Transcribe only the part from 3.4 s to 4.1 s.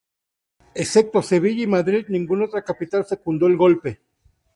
el golpe.